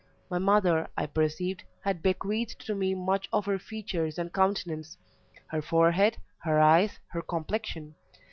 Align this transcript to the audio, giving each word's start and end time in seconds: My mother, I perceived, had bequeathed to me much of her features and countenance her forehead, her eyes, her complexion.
My 0.31 0.39
mother, 0.39 0.87
I 0.97 1.05
perceived, 1.05 1.63
had 1.83 2.01
bequeathed 2.01 2.57
to 2.65 2.73
me 2.73 2.95
much 2.95 3.29
of 3.31 3.45
her 3.45 3.59
features 3.59 4.17
and 4.17 4.33
countenance 4.33 4.97
her 5.51 5.61
forehead, 5.61 6.17
her 6.39 6.59
eyes, 6.59 6.97
her 7.09 7.21
complexion. 7.21 7.93